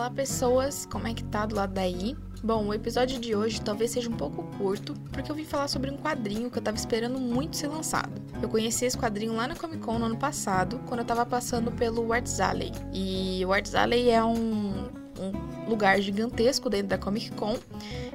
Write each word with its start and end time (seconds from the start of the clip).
Olá 0.00 0.10
pessoas, 0.10 0.86
como 0.86 1.06
é 1.06 1.12
que 1.12 1.22
tá 1.22 1.44
do 1.44 1.54
lado 1.54 1.74
daí? 1.74 2.16
Bom, 2.42 2.68
o 2.68 2.72
episódio 2.72 3.20
de 3.20 3.36
hoje 3.36 3.60
talvez 3.60 3.90
seja 3.90 4.08
um 4.08 4.16
pouco 4.16 4.42
curto, 4.56 4.94
porque 5.12 5.30
eu 5.30 5.36
vim 5.36 5.44
falar 5.44 5.68
sobre 5.68 5.90
um 5.90 5.98
quadrinho 5.98 6.50
que 6.50 6.56
eu 6.56 6.62
tava 6.62 6.78
esperando 6.78 7.18
muito 7.18 7.54
ser 7.54 7.68
lançado. 7.68 8.10
Eu 8.40 8.48
conheci 8.48 8.86
esse 8.86 8.96
quadrinho 8.96 9.34
lá 9.36 9.46
na 9.46 9.54
Comic 9.54 9.82
Con 9.82 9.98
no 9.98 10.06
ano 10.06 10.16
passado, 10.16 10.80
quando 10.86 11.00
eu 11.00 11.04
tava 11.04 11.26
passando 11.26 11.70
pelo 11.70 12.14
Arts 12.14 12.40
Alley. 12.40 12.72
E 12.94 13.44
o 13.44 13.52
Arts 13.52 13.74
Alley 13.74 14.08
é 14.08 14.24
um, 14.24 14.88
um 15.20 15.68
lugar 15.68 16.00
gigantesco 16.00 16.70
dentro 16.70 16.88
da 16.88 16.96
Comic 16.96 17.32
Con 17.32 17.58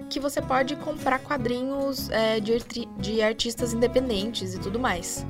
que 0.10 0.20
você 0.20 0.42
pode 0.42 0.76
comprar 0.78 1.20
quadrinhos 1.20 2.10
é, 2.10 2.40
de, 2.40 2.58
de 2.98 3.22
artistas 3.22 3.74
independentes 3.74 4.56
e 4.56 4.60
tudo 4.60 4.80
mais. 4.80 5.24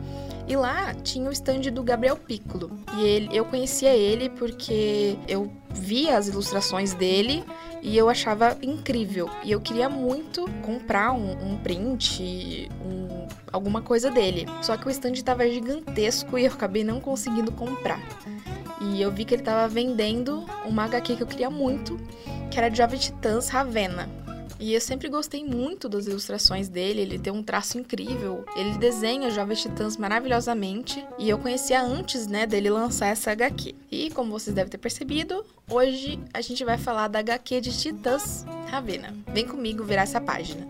E 0.47 0.55
lá 0.55 0.93
tinha 0.93 1.27
o 1.27 1.31
stand 1.31 1.61
do 1.71 1.83
Gabriel 1.83 2.17
Piccolo. 2.17 2.71
E 2.97 3.03
ele, 3.03 3.29
eu 3.35 3.45
conhecia 3.45 3.95
ele 3.95 4.29
porque 4.29 5.17
eu 5.27 5.51
via 5.73 6.17
as 6.17 6.27
ilustrações 6.27 6.93
dele 6.93 7.43
e 7.81 7.97
eu 7.97 8.09
achava 8.09 8.57
incrível. 8.61 9.29
E 9.43 9.51
eu 9.51 9.59
queria 9.59 9.89
muito 9.89 10.45
comprar 10.61 11.13
um, 11.13 11.31
um 11.31 11.57
print, 11.57 12.69
um, 12.83 13.27
alguma 13.51 13.81
coisa 13.81 14.11
dele. 14.11 14.45
Só 14.61 14.77
que 14.77 14.87
o 14.87 14.91
stand 14.91 15.13
estava 15.13 15.49
gigantesco 15.49 16.37
e 16.37 16.45
eu 16.45 16.51
acabei 16.51 16.83
não 16.83 16.99
conseguindo 16.99 17.51
comprar. 17.51 17.99
E 18.81 19.01
eu 19.01 19.11
vi 19.11 19.25
que 19.25 19.33
ele 19.33 19.41
estava 19.41 19.67
vendendo 19.67 20.45
uma 20.65 20.83
HQ 20.83 21.15
que 21.15 21.23
eu 21.23 21.27
queria 21.27 21.49
muito, 21.49 21.97
que 22.51 22.57
era 22.57 22.69
de 22.69 22.77
Jovem 22.77 22.99
Titãs 22.99 23.49
Ravena. 23.49 24.24
E 24.57 24.73
eu 24.73 24.79
sempre 24.79 25.09
gostei 25.09 25.43
muito 25.43 25.89
das 25.89 26.07
ilustrações 26.07 26.69
dele, 26.69 27.01
ele 27.01 27.19
tem 27.19 27.31
um 27.31 27.43
traço 27.43 27.77
incrível. 27.77 28.45
Ele 28.55 28.77
desenha 28.77 29.29
Jovens 29.29 29.61
Titãs 29.61 29.97
maravilhosamente 29.97 31.05
e 31.19 31.29
eu 31.29 31.37
conhecia 31.37 31.81
antes, 31.81 32.25
né, 32.25 32.47
dele 32.47 32.69
lançar 32.69 33.07
essa 33.07 33.31
HQ. 33.31 33.75
E 33.91 34.09
como 34.11 34.31
vocês 34.31 34.55
devem 34.55 34.71
ter 34.71 34.77
percebido, 34.77 35.45
hoje 35.69 36.19
a 36.33 36.39
gente 36.39 36.63
vai 36.63 36.77
falar 36.77 37.09
da 37.09 37.19
HQ 37.19 37.61
de 37.61 37.77
Titãs 37.77 38.45
Ravena. 38.67 39.13
Vem 39.33 39.45
comigo 39.45 39.83
virar 39.83 40.03
essa 40.03 40.21
página. 40.21 40.65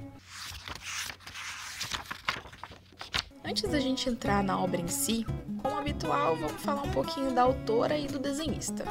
Antes 3.43 3.69
da 3.69 3.79
gente 3.79 4.09
entrar 4.09 4.43
na 4.43 4.59
obra 4.59 4.81
em 4.81 4.87
si, 4.87 5.23
como 5.61 5.77
habitual, 5.77 6.35
vamos 6.35 6.61
falar 6.63 6.81
um 6.81 6.91
pouquinho 6.91 7.31
da 7.31 7.43
autora 7.43 7.95
e 7.95 8.07
do 8.07 8.17
desenhista. 8.17 8.83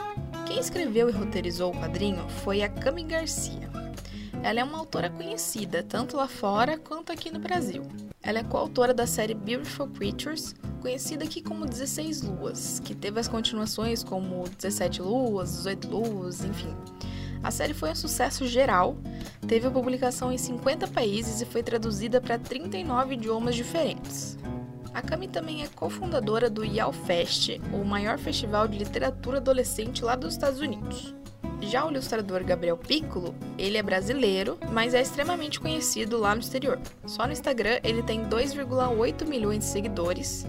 Quem 0.46 0.60
escreveu 0.60 1.08
e 1.08 1.12
roteirizou 1.12 1.72
o 1.72 1.76
quadrinho 1.76 2.28
foi 2.44 2.62
a 2.62 2.68
Cami 2.68 3.02
Garcia. 3.02 3.83
Ela 4.44 4.60
é 4.60 4.64
uma 4.64 4.76
autora 4.76 5.08
conhecida, 5.08 5.82
tanto 5.82 6.18
lá 6.18 6.28
fora 6.28 6.76
quanto 6.76 7.10
aqui 7.10 7.30
no 7.30 7.38
Brasil. 7.38 7.82
Ela 8.22 8.40
é 8.40 8.44
coautora 8.44 8.92
da 8.92 9.06
série 9.06 9.32
Beautiful 9.32 9.88
Creatures, 9.88 10.54
conhecida 10.82 11.24
aqui 11.24 11.40
como 11.40 11.64
16 11.64 12.20
Luas, 12.20 12.78
que 12.78 12.94
teve 12.94 13.18
as 13.18 13.26
continuações 13.26 14.04
como 14.04 14.46
17 14.46 15.00
Luas, 15.00 15.50
18 15.50 15.88
Luas, 15.88 16.44
enfim. 16.44 16.76
A 17.42 17.50
série 17.50 17.72
foi 17.72 17.90
um 17.90 17.94
sucesso 17.94 18.46
geral, 18.46 18.98
teve 19.48 19.70
publicação 19.70 20.30
em 20.30 20.36
50 20.36 20.88
países 20.88 21.40
e 21.40 21.46
foi 21.46 21.62
traduzida 21.62 22.20
para 22.20 22.38
39 22.38 23.14
idiomas 23.14 23.54
diferentes. 23.54 24.36
A 24.92 25.00
Cami 25.00 25.26
também 25.26 25.62
é 25.62 25.68
cofundadora 25.68 26.50
do 26.50 26.66
YAL 26.66 26.92
Fest, 26.92 27.58
o 27.72 27.82
maior 27.82 28.18
festival 28.18 28.68
de 28.68 28.76
literatura 28.76 29.38
adolescente 29.38 30.04
lá 30.04 30.14
dos 30.14 30.34
Estados 30.34 30.60
Unidos. 30.60 31.14
Já 31.66 31.84
o 31.84 31.90
ilustrador 31.90 32.44
Gabriel 32.44 32.76
Piccolo, 32.76 33.34
ele 33.58 33.78
é 33.78 33.82
brasileiro, 33.82 34.58
mas 34.70 34.94
é 34.94 35.00
extremamente 35.00 35.58
conhecido 35.58 36.18
lá 36.18 36.34
no 36.34 36.40
exterior. 36.40 36.78
Só 37.06 37.26
no 37.26 37.32
Instagram 37.32 37.80
ele 37.82 38.02
tem 38.02 38.24
2,8 38.24 39.26
milhões 39.26 39.60
de 39.60 39.64
seguidores 39.64 40.46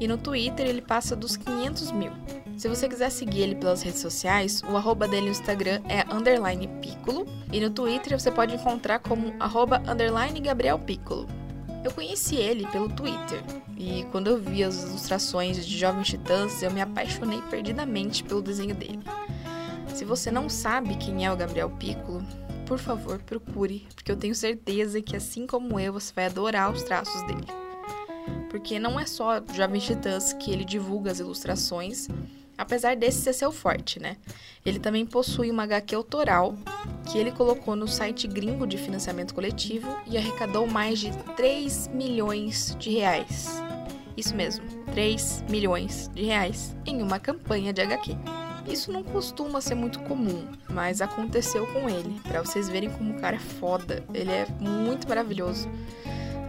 e 0.00 0.06
no 0.06 0.18
Twitter 0.18 0.66
ele 0.66 0.82
passa 0.82 1.16
dos 1.16 1.36
500 1.36 1.92
mil. 1.92 2.12
Se 2.56 2.68
você 2.68 2.88
quiser 2.88 3.10
seguir 3.10 3.42
ele 3.42 3.54
pelas 3.54 3.82
redes 3.82 4.00
sociais, 4.00 4.62
o 4.68 4.76
arroba 4.76 5.06
dele 5.06 5.26
no 5.26 5.32
Instagram 5.32 5.80
é 5.88 6.04
underline 6.12 6.68
Piccolo 6.80 7.26
e 7.52 7.60
no 7.60 7.70
Twitter 7.70 8.18
você 8.18 8.30
pode 8.30 8.54
encontrar 8.54 8.98
como 8.98 9.34
arroba 9.38 9.82
underline 9.86 10.40
Gabriel 10.40 10.78
Piccolo. 10.78 11.26
Eu 11.84 11.92
conheci 11.92 12.36
ele 12.36 12.66
pelo 12.66 12.88
Twitter 12.88 13.40
e 13.76 14.04
quando 14.10 14.26
eu 14.26 14.38
vi 14.38 14.64
as 14.64 14.82
ilustrações 14.82 15.64
de 15.64 15.78
Jovens 15.78 16.08
Titãs, 16.08 16.62
eu 16.62 16.70
me 16.72 16.80
apaixonei 16.80 17.40
perdidamente 17.42 18.24
pelo 18.24 18.42
desenho 18.42 18.74
dele. 18.74 18.98
Se 19.94 20.04
você 20.04 20.30
não 20.30 20.48
sabe 20.48 20.96
quem 20.96 21.26
é 21.26 21.32
o 21.32 21.36
Gabriel 21.36 21.70
Piccolo, 21.70 22.22
por 22.66 22.78
favor, 22.78 23.18
procure, 23.22 23.86
porque 23.94 24.12
eu 24.12 24.16
tenho 24.16 24.34
certeza 24.34 25.00
que 25.00 25.16
assim 25.16 25.46
como 25.46 25.80
eu, 25.80 25.92
você 25.92 26.12
vai 26.14 26.26
adorar 26.26 26.70
os 26.70 26.82
traços 26.82 27.22
dele. 27.22 27.46
Porque 28.50 28.78
não 28.78 29.00
é 29.00 29.06
só 29.06 29.42
Jovem 29.54 29.80
Titãs 29.80 30.32
que 30.34 30.50
ele 30.50 30.64
divulga 30.64 31.10
as 31.10 31.18
ilustrações, 31.18 32.08
apesar 32.58 32.94
desse 32.94 33.22
ser 33.22 33.32
seu 33.32 33.50
forte, 33.50 33.98
né? 33.98 34.16
Ele 34.66 34.78
também 34.78 35.06
possui 35.06 35.50
uma 35.50 35.62
HQ 35.62 35.94
autoral 35.94 36.54
que 37.10 37.16
ele 37.16 37.32
colocou 37.32 37.74
no 37.74 37.88
site 37.88 38.26
gringo 38.26 38.66
de 38.66 38.76
financiamento 38.76 39.34
coletivo 39.34 39.88
e 40.06 40.18
arrecadou 40.18 40.66
mais 40.66 40.98
de 40.98 41.10
3 41.36 41.88
milhões 41.88 42.76
de 42.78 42.90
reais. 42.90 43.62
Isso 44.16 44.34
mesmo, 44.34 44.64
3 44.92 45.44
milhões 45.48 46.10
de 46.14 46.24
reais 46.24 46.76
em 46.84 47.00
uma 47.00 47.18
campanha 47.18 47.72
de 47.72 47.80
HQ. 47.80 48.16
Isso 48.66 48.92
não 48.92 49.02
costuma 49.02 49.60
ser 49.60 49.74
muito 49.74 50.00
comum, 50.00 50.46
mas 50.68 51.00
aconteceu 51.00 51.66
com 51.68 51.88
ele. 51.88 52.20
Para 52.20 52.42
vocês 52.42 52.68
verem 52.68 52.90
como 52.90 53.12
o 53.12 53.20
cara 53.20 53.36
é 53.36 53.40
foda. 53.40 54.02
Ele 54.12 54.30
é 54.30 54.46
muito 54.60 55.08
maravilhoso. 55.08 55.68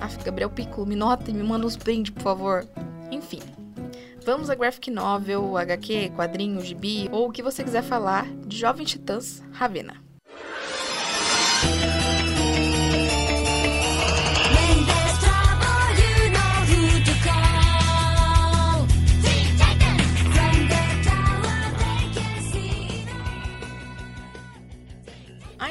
Ah, 0.01 0.09
Gabriel 0.23 0.49
Piccolo, 0.49 0.87
me 0.87 0.95
nota 0.95 1.29
e 1.29 1.33
me 1.33 1.43
manda 1.43 1.65
uns 1.65 1.75
brindes, 1.75 2.11
por 2.11 2.23
favor. 2.23 2.67
Enfim, 3.11 3.41
vamos 4.25 4.49
a 4.49 4.55
graphic 4.55 4.89
novel, 4.89 5.57
HQ, 5.57 6.11
quadrinho, 6.15 6.61
gibi 6.61 7.09
ou 7.11 7.27
o 7.27 7.31
que 7.31 7.43
você 7.43 7.63
quiser 7.63 7.83
falar 7.83 8.25
de 8.45 8.57
Jovem 8.57 8.85
Titãs 8.85 9.43
Ravena. 9.51 9.95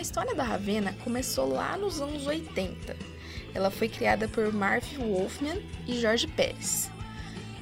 História 0.08 0.34
da 0.34 0.42
Ravena 0.42 0.94
começou 1.04 1.52
lá 1.52 1.76
nos 1.76 2.00
anos 2.00 2.26
80. 2.26 2.96
Ela 3.52 3.70
foi 3.70 3.90
criada 3.90 4.26
por 4.26 4.50
Marv 4.50 4.82
Wolfman 4.96 5.60
e 5.86 6.00
Jorge 6.00 6.26
Pérez. 6.26 6.90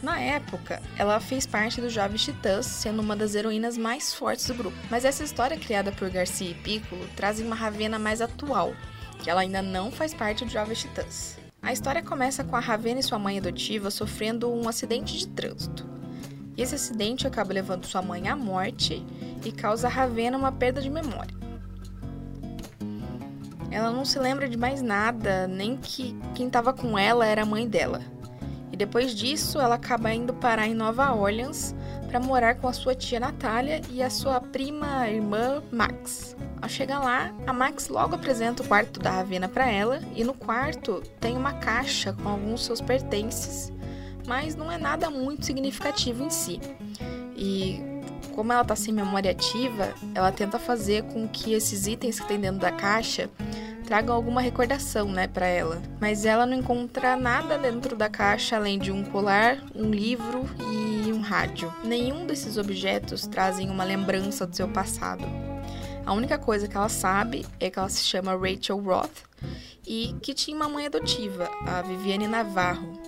Na 0.00 0.20
época, 0.20 0.80
ela 0.96 1.18
fez 1.18 1.44
parte 1.44 1.80
dos 1.80 1.92
Jovens 1.92 2.22
Titãs, 2.22 2.64
sendo 2.64 3.02
uma 3.02 3.16
das 3.16 3.34
heroínas 3.34 3.76
mais 3.76 4.14
fortes 4.14 4.46
do 4.46 4.54
grupo. 4.54 4.76
Mas 4.88 5.04
essa 5.04 5.24
história 5.24 5.56
criada 5.56 5.90
por 5.90 6.08
Garcia 6.08 6.50
e 6.50 6.54
Piccolo 6.54 7.04
traz 7.16 7.40
uma 7.40 7.56
Ravena 7.56 7.98
mais 7.98 8.20
atual, 8.20 8.74
que 9.24 9.28
ela 9.28 9.40
ainda 9.40 9.60
não 9.60 9.90
faz 9.90 10.14
parte 10.14 10.44
dos 10.44 10.52
Jovens 10.52 10.82
Titãs. 10.82 11.36
A 11.60 11.72
história 11.72 12.00
começa 12.00 12.44
com 12.44 12.54
a 12.54 12.60
Ravena 12.60 13.00
e 13.00 13.02
sua 13.02 13.18
mãe 13.18 13.38
adotiva 13.38 13.90
sofrendo 13.90 14.48
um 14.52 14.68
acidente 14.68 15.18
de 15.18 15.26
trânsito. 15.26 15.84
E 16.56 16.62
esse 16.62 16.76
acidente 16.76 17.26
acaba 17.26 17.52
levando 17.52 17.86
sua 17.86 18.02
mãe 18.02 18.28
à 18.28 18.36
morte 18.36 19.04
e 19.44 19.50
causa 19.50 19.88
a 19.88 19.90
Ravena 19.90 20.38
uma 20.38 20.52
perda 20.52 20.80
de 20.80 20.88
memória. 20.88 21.45
Ela 23.70 23.90
não 23.90 24.04
se 24.04 24.18
lembra 24.18 24.48
de 24.48 24.56
mais 24.56 24.82
nada, 24.82 25.46
nem 25.46 25.76
que 25.76 26.16
quem 26.34 26.46
estava 26.46 26.72
com 26.72 26.98
ela 26.98 27.26
era 27.26 27.42
a 27.42 27.46
mãe 27.46 27.68
dela. 27.68 28.00
E 28.72 28.76
depois 28.76 29.14
disso, 29.14 29.58
ela 29.58 29.76
acaba 29.76 30.12
indo 30.12 30.34
parar 30.34 30.66
em 30.66 30.74
Nova 30.74 31.12
Orleans 31.14 31.74
para 32.08 32.20
morar 32.20 32.56
com 32.56 32.68
a 32.68 32.72
sua 32.72 32.94
tia 32.94 33.18
Natália 33.18 33.80
e 33.90 34.02
a 34.02 34.10
sua 34.10 34.40
prima 34.40 35.08
irmã 35.08 35.62
Max. 35.72 36.36
Ao 36.60 36.68
chegar 36.68 37.00
lá, 37.00 37.32
a 37.46 37.52
Max 37.52 37.88
logo 37.88 38.14
apresenta 38.14 38.62
o 38.62 38.66
quarto 38.66 39.00
da 39.00 39.10
Ravena 39.10 39.48
para 39.48 39.70
ela 39.70 40.00
e 40.14 40.24
no 40.24 40.34
quarto 40.34 41.02
tem 41.20 41.36
uma 41.36 41.54
caixa 41.54 42.12
com 42.12 42.28
alguns 42.28 42.64
seus 42.64 42.80
pertences, 42.80 43.72
mas 44.26 44.54
não 44.54 44.70
é 44.70 44.78
nada 44.78 45.10
muito 45.10 45.44
significativo 45.44 46.24
em 46.24 46.30
si. 46.30 46.60
E 47.36 47.82
como 48.34 48.52
ela 48.52 48.62
está 48.62 48.76
sem 48.76 48.92
memória 48.92 49.30
ativa, 49.30 49.94
ela 50.14 50.30
tenta 50.30 50.58
fazer 50.58 51.02
com 51.04 51.26
que 51.28 51.52
esses 51.54 51.86
itens 51.86 52.20
que 52.20 52.28
tem 52.28 52.38
dentro 52.38 52.60
da 52.60 52.70
caixa 52.70 53.30
tragam 53.86 54.14
alguma 54.14 54.40
recordação, 54.40 55.08
né, 55.08 55.28
para 55.28 55.46
ela. 55.46 55.80
Mas 56.00 56.26
ela 56.26 56.44
não 56.44 56.58
encontra 56.58 57.16
nada 57.16 57.56
dentro 57.56 57.96
da 57.96 58.08
caixa 58.08 58.56
além 58.56 58.78
de 58.78 58.90
um 58.90 59.04
colar, 59.04 59.62
um 59.74 59.90
livro 59.90 60.44
e 60.70 61.12
um 61.12 61.20
rádio. 61.20 61.72
Nenhum 61.84 62.26
desses 62.26 62.58
objetos 62.58 63.26
trazem 63.26 63.70
uma 63.70 63.84
lembrança 63.84 64.46
do 64.46 64.54
seu 64.54 64.68
passado. 64.68 65.24
A 66.04 66.12
única 66.12 66.36
coisa 66.36 66.68
que 66.68 66.76
ela 66.76 66.88
sabe 66.88 67.46
é 67.58 67.70
que 67.70 67.78
ela 67.78 67.88
se 67.88 68.04
chama 68.04 68.36
Rachel 68.36 68.78
Roth 68.78 69.24
e 69.86 70.14
que 70.20 70.34
tinha 70.34 70.56
uma 70.56 70.68
mãe 70.68 70.86
adotiva, 70.86 71.48
a 71.64 71.82
Viviane 71.82 72.26
Navarro. 72.26 73.00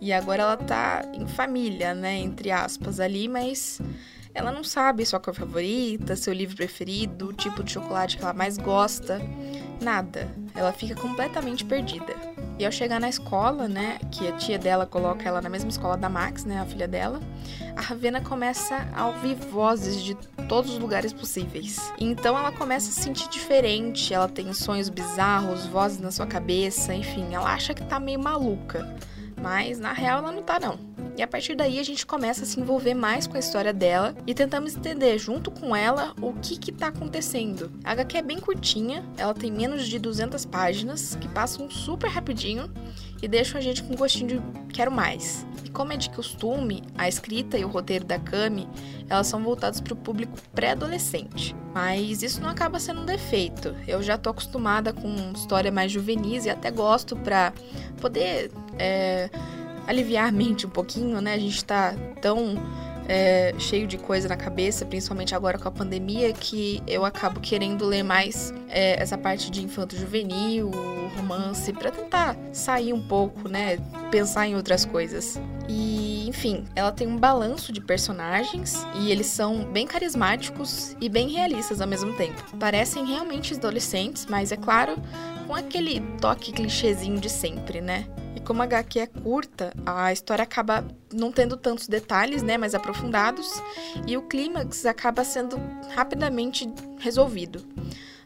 E 0.00 0.12
agora 0.12 0.42
ela 0.42 0.56
tá 0.56 1.02
em 1.12 1.26
família, 1.26 1.94
né, 1.94 2.16
entre 2.16 2.50
aspas 2.50 2.98
ali, 2.98 3.28
mas 3.28 3.80
ela 4.34 4.50
não 4.50 4.64
sabe 4.64 5.06
sua 5.06 5.20
cor 5.20 5.32
favorita, 5.32 6.16
seu 6.16 6.34
livro 6.34 6.56
preferido, 6.56 7.28
o 7.28 7.32
tipo 7.32 7.62
de 7.62 7.72
chocolate 7.72 8.16
que 8.16 8.22
ela 8.22 8.32
mais 8.32 8.58
gosta. 8.58 9.20
Nada. 9.84 10.28
Ela 10.54 10.72
fica 10.72 10.94
completamente 10.94 11.62
perdida. 11.64 12.14
E 12.58 12.64
ao 12.64 12.72
chegar 12.72 12.98
na 12.98 13.08
escola, 13.08 13.68
né, 13.68 13.98
que 14.10 14.26
a 14.26 14.32
tia 14.32 14.58
dela 14.58 14.86
coloca 14.86 15.28
ela 15.28 15.42
na 15.42 15.48
mesma 15.50 15.68
escola 15.68 15.96
da 15.96 16.08
Max, 16.08 16.44
né, 16.44 16.60
a 16.60 16.64
filha 16.64 16.88
dela, 16.88 17.20
a 17.76 17.80
Ravena 17.80 18.20
começa 18.20 18.88
a 18.94 19.08
ouvir 19.08 19.34
vozes 19.34 20.02
de 20.02 20.14
todos 20.48 20.72
os 20.72 20.78
lugares 20.78 21.12
possíveis. 21.12 21.92
Então 21.98 22.38
ela 22.38 22.50
começa 22.52 22.88
a 22.88 22.92
se 22.92 23.02
sentir 23.02 23.28
diferente, 23.28 24.14
ela 24.14 24.28
tem 24.28 24.54
sonhos 24.54 24.88
bizarros, 24.88 25.66
vozes 25.66 26.00
na 26.00 26.10
sua 26.10 26.26
cabeça, 26.26 26.94
enfim, 26.94 27.34
ela 27.34 27.52
acha 27.52 27.74
que 27.74 27.84
tá 27.84 28.00
meio 28.00 28.20
maluca. 28.20 28.96
Mas 29.40 29.78
na 29.78 29.92
real 29.92 30.18
ela 30.18 30.32
não 30.32 30.42
tá 30.42 30.58
não. 30.58 30.78
E 31.16 31.22
a 31.22 31.28
partir 31.28 31.54
daí 31.54 31.78
a 31.78 31.82
gente 31.82 32.04
começa 32.04 32.42
a 32.42 32.46
se 32.46 32.58
envolver 32.58 32.94
mais 32.94 33.26
com 33.26 33.36
a 33.36 33.40
história 33.40 33.72
dela 33.72 34.16
e 34.26 34.34
tentamos 34.34 34.74
entender 34.74 35.16
junto 35.18 35.50
com 35.50 35.74
ela 35.74 36.12
o 36.20 36.32
que 36.32 36.58
que 36.58 36.72
tá 36.72 36.88
acontecendo. 36.88 37.70
A 37.84 37.92
HQ 37.92 38.16
é 38.16 38.22
bem 38.22 38.40
curtinha, 38.40 39.04
ela 39.16 39.32
tem 39.32 39.52
menos 39.52 39.86
de 39.86 39.98
200 39.98 40.44
páginas, 40.44 41.14
que 41.20 41.28
passam 41.28 41.70
super 41.70 42.08
rapidinho 42.10 42.68
e 43.24 43.28
deixam 43.28 43.58
a 43.58 43.62
gente 43.62 43.82
com 43.82 43.94
gostinho 43.94 44.28
de 44.28 44.72
quero 44.72 44.92
mais. 44.92 45.46
E 45.64 45.70
como 45.70 45.92
é 45.92 45.96
de 45.96 46.10
costume, 46.10 46.82
a 46.96 47.08
escrita 47.08 47.56
e 47.56 47.64
o 47.64 47.68
roteiro 47.68 48.04
da 48.04 48.18
Kami, 48.18 48.68
elas 49.08 49.26
são 49.26 49.42
voltados 49.42 49.80
para 49.80 49.94
o 49.94 49.96
público 49.96 50.36
pré-adolescente. 50.54 51.56
Mas 51.72 52.22
isso 52.22 52.40
não 52.42 52.50
acaba 52.50 52.78
sendo 52.78 53.00
um 53.00 53.06
defeito. 53.06 53.74
Eu 53.88 54.02
já 54.02 54.18
tô 54.18 54.28
acostumada 54.28 54.92
com 54.92 55.32
história 55.34 55.72
mais 55.72 55.90
juvenis 55.90 56.44
e 56.44 56.50
até 56.50 56.70
gosto 56.70 57.16
para 57.16 57.52
poder 57.98 58.52
é, 58.78 59.30
aliviar 59.86 60.28
a 60.28 60.32
mente 60.32 60.66
um 60.66 60.70
pouquinho, 60.70 61.20
né? 61.22 61.32
A 61.32 61.38
gente 61.38 61.64
tá 61.64 61.94
tão 62.20 62.56
é, 63.08 63.54
cheio 63.58 63.86
de 63.86 63.98
coisa 63.98 64.28
na 64.28 64.36
cabeça, 64.36 64.84
principalmente 64.84 65.34
agora 65.34 65.58
com 65.58 65.68
a 65.68 65.70
pandemia, 65.70 66.32
que 66.32 66.82
eu 66.86 67.04
acabo 67.04 67.40
querendo 67.40 67.84
ler 67.84 68.02
mais 68.02 68.52
é, 68.68 69.00
essa 69.00 69.16
parte 69.18 69.50
de 69.50 69.62
infanto 69.62 69.96
juvenil, 69.96 70.70
romance, 71.16 71.72
para 71.72 71.90
tentar 71.90 72.36
sair 72.52 72.92
um 72.92 73.00
pouco, 73.00 73.48
né? 73.48 73.78
Pensar 74.10 74.48
em 74.48 74.56
outras 74.56 74.84
coisas. 74.84 75.40
E, 75.68 76.28
enfim, 76.28 76.64
ela 76.74 76.92
tem 76.92 77.06
um 77.06 77.16
balanço 77.16 77.72
de 77.72 77.80
personagens 77.80 78.86
e 78.98 79.10
eles 79.10 79.26
são 79.26 79.64
bem 79.64 79.86
carismáticos 79.86 80.96
e 81.00 81.08
bem 81.08 81.28
realistas 81.28 81.80
ao 81.80 81.88
mesmo 81.88 82.12
tempo. 82.14 82.42
Parecem 82.58 83.06
realmente 83.06 83.54
adolescentes, 83.54 84.26
mas 84.26 84.52
é 84.52 84.56
claro, 84.56 84.96
com 85.46 85.54
aquele 85.54 86.00
toque 86.20 86.52
clichêzinho 86.52 87.18
de 87.18 87.30
sempre, 87.30 87.80
né? 87.80 88.06
Como 88.40 88.62
a 88.62 88.64
HQ 88.64 88.98
é 88.98 89.06
curta, 89.06 89.72
a 89.86 90.12
história 90.12 90.42
acaba 90.42 90.84
não 91.12 91.30
tendo 91.30 91.56
tantos 91.56 91.86
detalhes, 91.86 92.42
né, 92.42 92.58
mais 92.58 92.74
aprofundados, 92.74 93.48
e 94.06 94.16
o 94.16 94.22
clímax 94.22 94.84
acaba 94.86 95.24
sendo 95.24 95.56
rapidamente 95.94 96.68
resolvido. 96.98 97.64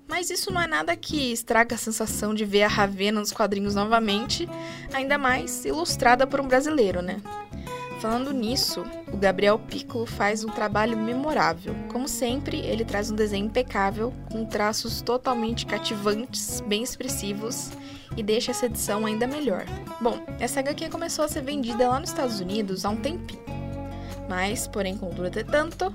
Mas 0.06 0.31
isso 0.31 0.50
não 0.50 0.60
é 0.60 0.66
nada 0.66 0.96
que 0.96 1.32
estraga 1.32 1.75
a 1.75 1.78
sensação 1.78 2.32
de 2.32 2.44
ver 2.44 2.62
a 2.62 2.69
Ravena 2.69 3.20
nos 3.20 3.31
quadrinhos 3.31 3.75
novamente, 3.75 4.49
ainda 4.93 5.19
mais 5.19 5.64
ilustrada 5.66 6.26
por 6.26 6.40
um 6.40 6.49
brasileiro, 6.49 7.02
né? 7.02 7.20
Falando 8.00 8.32
nisso, 8.32 8.84
o 9.12 9.16
Gabriel 9.16 9.58
Piccolo 9.58 10.06
faz 10.06 10.44
um 10.44 10.49
trabalho 10.49 10.96
memorável. 10.96 11.75
Como 11.93 12.08
sempre, 12.08 12.58
ele 12.58 12.84
traz 12.84 13.10
um 13.10 13.16
desenho 13.16 13.46
impecável, 13.46 14.14
com 14.31 14.46
traços 14.46 15.02
totalmente 15.02 15.66
cativantes, 15.66 16.60
bem 16.60 16.82
expressivos 16.82 17.72
e 18.16 18.22
deixa 18.22 18.50
essa 18.50 18.66
edição 18.66 19.06
ainda 19.06 19.26
melhor. 19.26 19.64
Bom, 20.00 20.19
essa 20.38 20.60
HQ 20.60 20.88
começou 20.88 21.25
a 21.25 21.28
ser 21.28 21.43
vendida 21.43 21.88
lá 21.88 22.00
nos 22.00 22.10
Estados 22.10 22.40
Unidos 22.40 22.84
há 22.84 22.90
um 22.90 22.96
tempinho. 22.96 23.43
Mas, 24.28 24.69
porém, 24.69 24.96
contudo, 24.96 25.26
entretanto, 25.26 25.93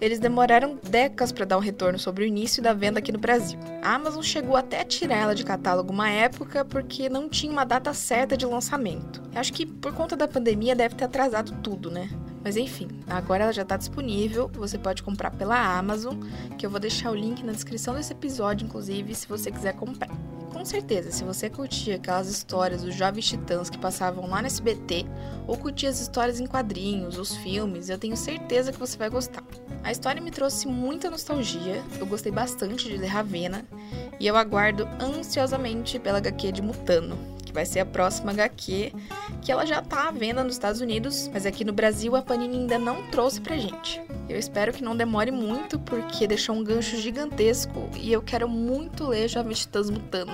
eles 0.00 0.18
demoraram 0.18 0.78
décadas 0.82 1.32
para 1.32 1.44
dar 1.44 1.56
um 1.56 1.60
retorno 1.60 1.98
sobre 1.98 2.24
o 2.24 2.26
início 2.26 2.62
da 2.62 2.72
venda 2.72 3.00
aqui 3.00 3.10
no 3.10 3.18
Brasil. 3.18 3.58
A 3.82 3.94
Amazon 3.94 4.22
chegou 4.22 4.56
até 4.56 4.80
a 4.80 4.84
tirar 4.84 5.16
ela 5.16 5.34
de 5.34 5.44
catálogo 5.44 5.92
uma 5.92 6.08
época 6.08 6.64
porque 6.64 7.08
não 7.08 7.28
tinha 7.28 7.52
uma 7.52 7.64
data 7.64 7.92
certa 7.92 8.36
de 8.36 8.46
lançamento. 8.46 9.22
Eu 9.32 9.40
acho 9.40 9.52
que 9.52 9.66
por 9.66 9.92
conta 9.92 10.16
da 10.16 10.28
pandemia 10.28 10.76
deve 10.76 10.94
ter 10.94 11.04
atrasado 11.04 11.52
tudo, 11.62 11.90
né? 11.90 12.08
Mas 12.42 12.56
enfim, 12.56 12.88
agora 13.08 13.44
ela 13.44 13.52
já 13.52 13.62
está 13.62 13.76
disponível. 13.76 14.50
Você 14.54 14.76
pode 14.76 15.02
comprar 15.02 15.30
pela 15.30 15.78
Amazon, 15.78 16.16
que 16.58 16.66
eu 16.66 16.70
vou 16.70 16.80
deixar 16.80 17.10
o 17.10 17.14
link 17.14 17.44
na 17.44 17.52
descrição 17.52 17.94
desse 17.94 18.12
episódio, 18.12 18.64
inclusive, 18.64 19.14
se 19.14 19.28
você 19.28 19.50
quiser 19.50 19.74
comprar. 19.74 20.10
Com 20.62 20.66
certeza, 20.66 21.10
se 21.10 21.24
você 21.24 21.50
curtia 21.50 21.96
aquelas 21.96 22.28
histórias 22.28 22.84
dos 22.84 22.94
Jovens 22.94 23.26
Titãs 23.26 23.68
que 23.68 23.76
passavam 23.76 24.30
lá 24.30 24.40
no 24.40 24.46
SBT, 24.46 25.04
ou 25.44 25.58
curtia 25.58 25.88
as 25.88 25.98
histórias 25.98 26.38
em 26.38 26.46
quadrinhos, 26.46 27.18
os 27.18 27.34
filmes, 27.38 27.88
eu 27.88 27.98
tenho 27.98 28.16
certeza 28.16 28.70
que 28.70 28.78
você 28.78 28.96
vai 28.96 29.10
gostar. 29.10 29.42
A 29.82 29.90
história 29.90 30.22
me 30.22 30.30
trouxe 30.30 30.68
muita 30.68 31.10
nostalgia, 31.10 31.82
eu 31.98 32.06
gostei 32.06 32.30
bastante 32.30 32.88
de 32.88 32.96
ler 32.96 33.08
Ravena, 33.08 33.64
e 34.20 34.26
eu 34.28 34.36
aguardo 34.36 34.88
ansiosamente 35.00 35.98
pela 35.98 36.18
HQ 36.18 36.52
de 36.52 36.62
Mutano, 36.62 37.18
que 37.52 37.54
vai 37.54 37.66
ser 37.66 37.80
a 37.80 37.86
próxima 37.86 38.32
HQ, 38.32 38.92
que 39.42 39.52
ela 39.52 39.66
já 39.66 39.82
tá 39.82 40.08
à 40.08 40.10
venda 40.10 40.42
nos 40.42 40.54
Estados 40.54 40.80
Unidos, 40.80 41.28
mas 41.32 41.44
aqui 41.44 41.64
no 41.64 41.72
Brasil 41.72 42.16
a 42.16 42.22
Panini 42.22 42.56
ainda 42.56 42.78
não 42.78 43.02
trouxe 43.10 43.40
pra 43.40 43.58
gente. 43.58 44.00
Eu 44.28 44.38
espero 44.38 44.72
que 44.72 44.82
não 44.82 44.96
demore 44.96 45.30
muito, 45.30 45.78
porque 45.78 46.26
deixou 46.26 46.56
um 46.56 46.64
gancho 46.64 46.96
gigantesco 46.96 47.90
e 47.96 48.10
eu 48.10 48.22
quero 48.22 48.48
muito 48.48 49.06
ler 49.06 49.28
Jovens 49.28 49.60
Titãs 49.60 49.90
Mutano. 49.90 50.32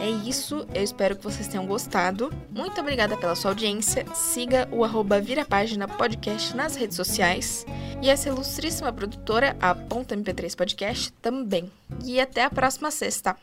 É 0.00 0.08
isso, 0.08 0.66
eu 0.72 0.82
espero 0.82 1.16
que 1.16 1.24
vocês 1.24 1.48
tenham 1.48 1.66
gostado. 1.66 2.32
Muito 2.50 2.80
obrigada 2.80 3.16
pela 3.16 3.34
sua 3.34 3.50
audiência. 3.50 4.06
Siga 4.14 4.68
o 4.70 4.84
arroba 4.84 5.20
Virapágina 5.20 5.88
Podcast 5.88 6.56
nas 6.56 6.76
redes 6.76 6.96
sociais. 6.96 7.66
E 8.00 8.08
essa 8.08 8.28
ilustríssima 8.28 8.92
produtora, 8.92 9.56
a 9.60 9.74
Ponto 9.74 10.14
MP3 10.14 10.56
Podcast, 10.56 11.12
também. 11.20 11.70
E 12.04 12.18
até 12.18 12.44
a 12.44 12.50
próxima 12.50 12.90
sexta. 12.90 13.36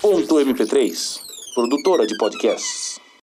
Ponto 0.00 0.36
MP3, 0.36 1.33
produtora 1.54 2.04
de 2.04 2.16
podcasts. 2.16 3.03